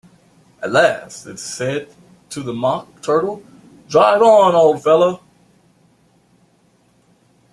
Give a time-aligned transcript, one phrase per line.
[0.63, 1.93] At last it said
[2.31, 3.43] to the Mock Turtle,
[3.87, 5.21] ‘Drive on, old fellow!’